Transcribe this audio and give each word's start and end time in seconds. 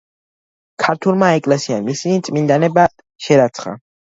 ქართულმა 0.83 1.29
ეკლესიამ 1.41 1.93
ისინი 1.97 2.25
წმინდანებად 2.31 3.07
შერაცხა. 3.27 3.79